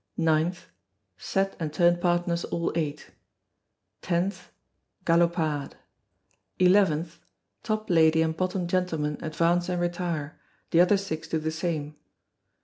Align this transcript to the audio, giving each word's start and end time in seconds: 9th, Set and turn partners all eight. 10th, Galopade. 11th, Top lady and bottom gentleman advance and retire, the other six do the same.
9th, 0.17 0.63
Set 1.19 1.55
and 1.59 1.71
turn 1.71 1.99
partners 1.99 2.43
all 2.45 2.71
eight. 2.73 3.11
10th, 4.01 4.47
Galopade. 5.05 5.73
11th, 6.59 7.19
Top 7.61 7.87
lady 7.87 8.23
and 8.23 8.35
bottom 8.35 8.65
gentleman 8.67 9.19
advance 9.21 9.69
and 9.69 9.79
retire, 9.79 10.41
the 10.71 10.81
other 10.81 10.97
six 10.97 11.27
do 11.27 11.37
the 11.37 11.51
same. 11.51 11.97